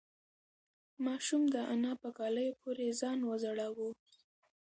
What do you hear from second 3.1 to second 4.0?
وځړاوه.